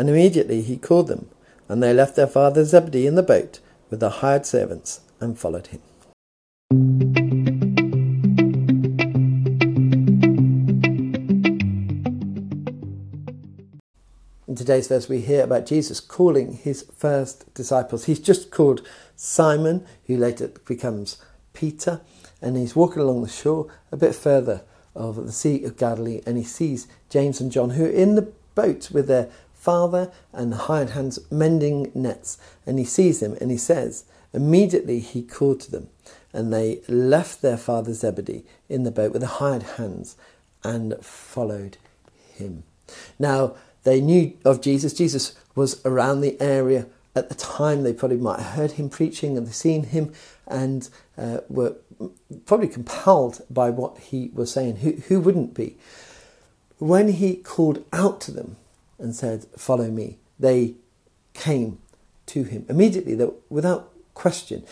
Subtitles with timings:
[0.00, 1.28] And immediately he called them,
[1.68, 3.60] and they left their father Zebedee in the boat
[3.90, 5.82] with the hired servants and followed him.
[14.48, 18.06] In today's verse, we hear about Jesus calling his first disciples.
[18.06, 18.80] He's just called
[19.16, 21.18] Simon, who later becomes
[21.52, 22.00] Peter,
[22.40, 24.62] and he's walking along the shore a bit further
[24.94, 28.32] of the Sea of Galilee, and he sees James and John, who are in the
[28.54, 29.28] boat with their
[29.60, 32.38] father and hired hands mending nets.
[32.64, 35.88] And he sees them and he says, Immediately he called to them,
[36.32, 40.16] and they left their father Zebedee in the boat with the hired hands
[40.62, 41.78] and followed
[42.32, 42.62] him.
[43.18, 44.92] Now, they knew of Jesus.
[44.92, 47.82] Jesus was around the area at the time.
[47.82, 50.12] They probably might have heard him preaching and seen him
[50.46, 51.76] and uh, were
[52.46, 54.76] probably compelled by what he was saying.
[54.76, 55.76] Who, who wouldn't be?
[56.78, 58.56] When he called out to them
[59.00, 60.74] and said, Follow me, they
[61.34, 61.78] came
[62.26, 63.18] to him immediately,
[63.48, 64.64] without question.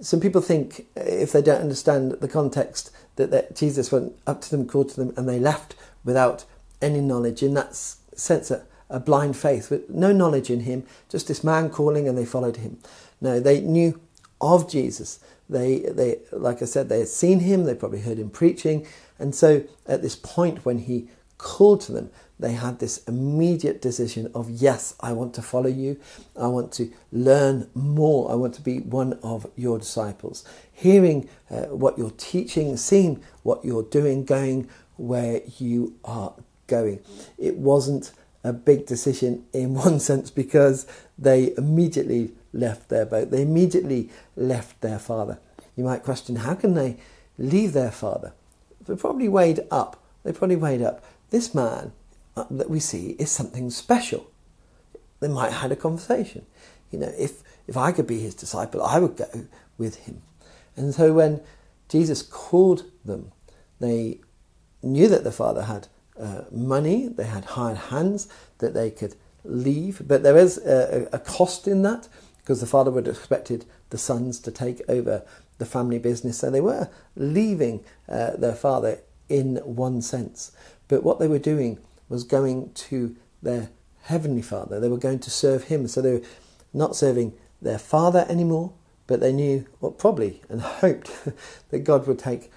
[0.00, 4.40] Some people think, uh, if they don't understand the context, that, that Jesus went up
[4.42, 6.44] to them, called to them, and they left without
[6.82, 7.42] any knowledge.
[7.42, 11.70] In that sense, a, a blind faith, with no knowledge in him, just this man
[11.70, 12.78] calling, and they followed him.
[13.20, 14.00] No, they knew
[14.40, 15.20] of Jesus.
[15.48, 17.64] They, they, like I said, they had seen him.
[17.64, 18.86] They probably heard him preaching,
[19.18, 24.30] and so at this point when he called to them, they had this immediate decision
[24.34, 25.98] of, yes, I want to follow you.
[26.38, 28.30] I want to learn more.
[28.30, 30.44] I want to be one of your disciples.
[30.72, 36.34] Hearing uh, what you're teaching, seeing what you're doing, going where you are
[36.66, 37.00] going.
[37.38, 38.12] It wasn't
[38.44, 40.86] a big decision in one sense because
[41.18, 43.30] they immediately left their boat.
[43.30, 45.38] They immediately left their father.
[45.74, 46.96] You might question, how can they
[47.38, 48.32] leave their father?
[48.86, 50.02] They probably weighed up.
[50.22, 51.04] They probably weighed up.
[51.30, 51.92] This man
[52.36, 54.30] uh, that we see is something special.
[55.20, 56.46] They might have had a conversation.
[56.90, 59.26] You know, if, if I could be his disciple, I would go
[59.78, 60.22] with him.
[60.76, 61.40] And so when
[61.88, 63.32] Jesus called them,
[63.80, 64.20] they
[64.82, 65.88] knew that the Father had
[66.18, 70.02] uh, money, they had hired hands, that they could leave.
[70.06, 72.08] But there is a, a cost in that
[72.38, 75.24] because the Father would have expected the sons to take over
[75.58, 76.38] the family business.
[76.38, 80.52] So they were leaving uh, their Father in one sense.
[80.88, 83.70] But what they were doing was going to their
[84.04, 84.78] heavenly Father.
[84.78, 85.88] They were going to serve Him.
[85.88, 86.26] So they were
[86.72, 88.72] not serving their Father anymore,
[89.06, 91.10] but they knew, well, probably, and hoped
[91.70, 92.50] that God would take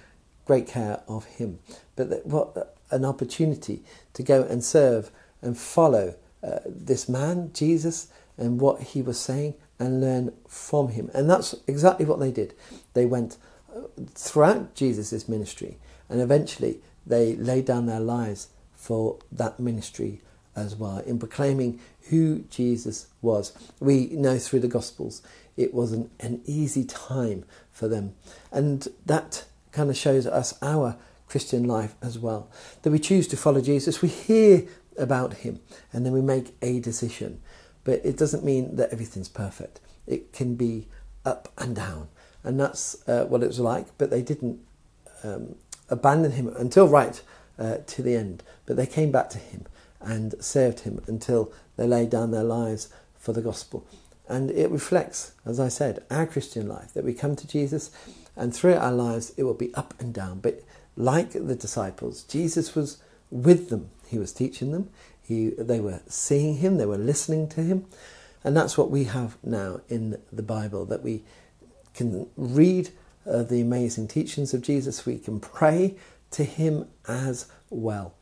[0.44, 1.58] great care of Him.
[1.96, 3.82] But that, what an opportunity
[4.14, 5.10] to go and serve
[5.42, 11.10] and follow uh, this man, Jesus, and what he was saying and learn from him.
[11.14, 12.54] And that's exactly what they did.
[12.94, 13.36] They went
[13.74, 13.82] uh,
[14.14, 16.80] throughout Jesus' ministry and eventually
[17.10, 20.22] they laid down their lives for that ministry
[20.56, 23.52] as well, in proclaiming who Jesus was.
[23.78, 25.22] We know through the Gospels
[25.56, 28.14] it wasn't an easy time for them.
[28.50, 30.96] And that kind of shows us our
[31.28, 32.50] Christian life as well.
[32.82, 34.66] That we choose to follow Jesus, we hear
[34.98, 35.60] about him,
[35.92, 37.40] and then we make a decision.
[37.84, 39.80] But it doesn't mean that everything's perfect.
[40.06, 40.88] It can be
[41.24, 42.08] up and down.
[42.42, 44.60] And that's uh, what it was like, but they didn't
[45.22, 45.56] um,
[45.90, 47.20] abandon him until right
[47.58, 48.42] uh, to the end.
[48.66, 49.66] But they came back to him
[50.00, 53.86] and served him until they laid down their lives for the gospel.
[54.28, 57.90] And it reflects, as I said, our Christian life that we come to Jesus
[58.36, 60.40] and through our lives it will be up and down.
[60.40, 60.62] But
[60.96, 62.98] like the disciples, Jesus was
[63.30, 63.90] with them.
[64.06, 64.88] He was teaching them.
[65.22, 66.78] He, they were seeing him.
[66.78, 67.86] They were listening to him.
[68.42, 71.24] And that's what we have now in the Bible that we
[71.94, 72.90] can read
[73.30, 75.06] uh, the amazing teachings of Jesus.
[75.06, 75.96] We can pray
[76.32, 78.14] to Him as well.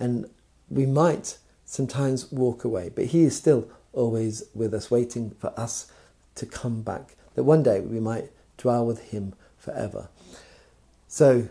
[0.00, 0.28] And
[0.68, 5.90] we might sometimes walk away, but He is still always with us, waiting for us
[6.36, 10.08] to come back, that one day we might dwell with Him forever.
[11.06, 11.48] So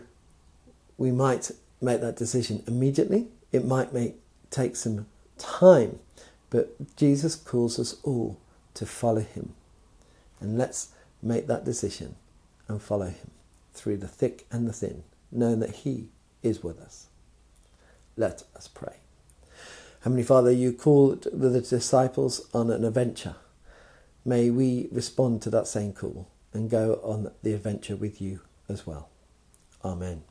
[0.98, 4.16] we might make that decision immediately, it might make,
[4.50, 5.06] take some
[5.38, 5.98] time,
[6.50, 8.38] but Jesus calls us all
[8.74, 9.54] to follow Him.
[10.40, 10.88] And let's
[11.22, 12.16] make that decision
[12.68, 13.30] and follow Him
[13.72, 16.08] through the thick and the thin knowing that He
[16.42, 17.08] is with us.
[18.16, 18.96] Let us pray.
[20.02, 23.36] Heavenly Father, you called the disciples on an adventure.
[24.24, 28.86] May we respond to that same call and go on the adventure with you as
[28.86, 29.08] well.
[29.84, 30.22] Amen.